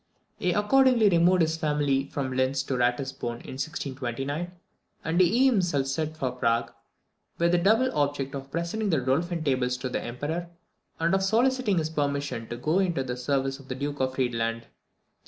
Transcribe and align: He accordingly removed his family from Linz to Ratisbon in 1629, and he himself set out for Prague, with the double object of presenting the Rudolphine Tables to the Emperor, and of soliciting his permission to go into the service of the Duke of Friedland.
He 0.39 0.51
accordingly 0.51 1.09
removed 1.09 1.43
his 1.43 1.57
family 1.57 2.05
from 2.05 2.35
Linz 2.35 2.63
to 2.63 2.73
Ratisbon 2.75 3.41
in 3.45 3.59
1629, 3.61 4.51
and 5.05 5.21
he 5.21 5.45
himself 5.45 5.85
set 5.85 6.07
out 6.09 6.17
for 6.17 6.31
Prague, 6.31 6.73
with 7.37 7.51
the 7.51 7.59
double 7.59 7.93
object 7.95 8.33
of 8.33 8.49
presenting 8.49 8.89
the 8.89 8.97
Rudolphine 8.97 9.45
Tables 9.45 9.77
to 9.77 9.89
the 9.89 10.01
Emperor, 10.03 10.49
and 10.99 11.13
of 11.13 11.21
soliciting 11.21 11.77
his 11.77 11.91
permission 11.91 12.47
to 12.47 12.57
go 12.57 12.79
into 12.79 13.03
the 13.03 13.15
service 13.15 13.59
of 13.59 13.67
the 13.67 13.75
Duke 13.75 13.99
of 13.99 14.15
Friedland. 14.15 14.65